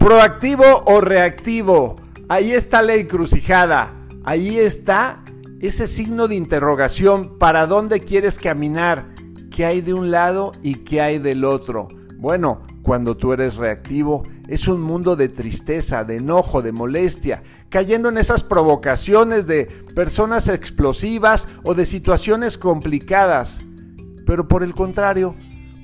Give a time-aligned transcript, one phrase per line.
[0.00, 1.96] Proactivo o reactivo.
[2.30, 3.92] Ahí está la encrucijada.
[4.24, 5.22] Ahí está
[5.60, 7.36] ese signo de interrogación.
[7.38, 9.14] ¿Para dónde quieres caminar?
[9.54, 11.88] ¿Qué hay de un lado y qué hay del otro?
[12.16, 18.08] Bueno, cuando tú eres reactivo, es un mundo de tristeza, de enojo, de molestia, cayendo
[18.08, 23.60] en esas provocaciones de personas explosivas o de situaciones complicadas.
[24.24, 25.34] Pero por el contrario,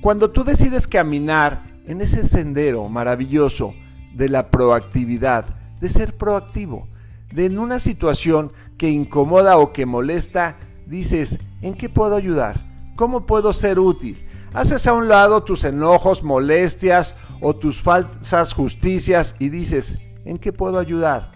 [0.01, 3.75] cuando tú decides caminar en ese sendero maravilloso
[4.17, 5.45] de la proactividad,
[5.79, 6.87] de ser proactivo,
[7.31, 12.65] de en una situación que incomoda o que molesta, dices, ¿en qué puedo ayudar?
[12.95, 14.25] ¿Cómo puedo ser útil?
[14.53, 20.51] Haces a un lado tus enojos, molestias o tus falsas justicias y dices, ¿en qué
[20.51, 21.31] puedo ayudar?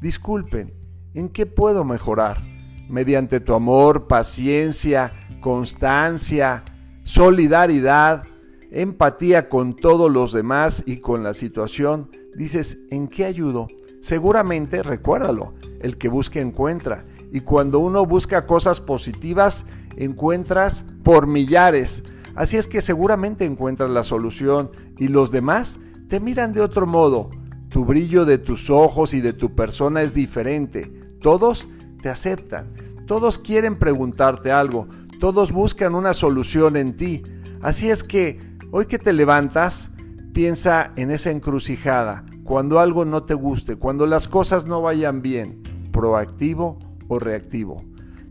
[0.00, 0.72] Disculpen,
[1.14, 2.40] ¿en qué puedo mejorar?
[2.88, 6.64] Mediante tu amor, paciencia, constancia,
[7.02, 8.22] solidaridad,
[8.70, 13.66] empatía con todos los demás y con la situación, dices, ¿en qué ayudo?
[14.00, 17.04] Seguramente, recuérdalo, el que busca encuentra.
[17.32, 22.04] Y cuando uno busca cosas positivas, encuentras por millares.
[22.34, 27.30] Así es que seguramente encuentras la solución y los demás te miran de otro modo.
[27.68, 30.90] Tu brillo de tus ojos y de tu persona es diferente.
[31.20, 31.68] Todos
[32.02, 32.68] te aceptan.
[33.06, 34.88] Todos quieren preguntarte algo.
[35.20, 37.22] Todos buscan una solución en ti.
[37.60, 39.90] Así es que hoy que te levantas,
[40.32, 42.24] piensa en esa encrucijada.
[42.44, 46.78] Cuando algo no te guste, cuando las cosas no vayan bien, proactivo
[47.08, 47.82] o reactivo.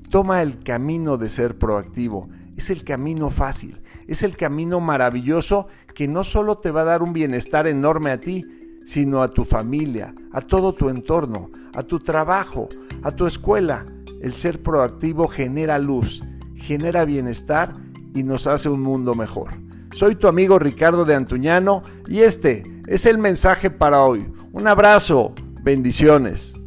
[0.09, 2.30] Toma el camino de ser proactivo.
[2.58, 7.03] Es el camino fácil, es el camino maravilloso que no solo te va a dar
[7.03, 8.44] un bienestar enorme a ti,
[8.83, 12.67] sino a tu familia, a todo tu entorno, a tu trabajo,
[13.03, 13.86] a tu escuela.
[14.22, 16.23] El ser proactivo genera luz,
[16.55, 17.75] genera bienestar
[18.14, 19.52] y nos hace un mundo mejor.
[19.93, 24.31] Soy tu amigo Ricardo de Antuñano y este es el mensaje para hoy.
[24.51, 25.33] Un abrazo,
[25.64, 26.58] bendiciones.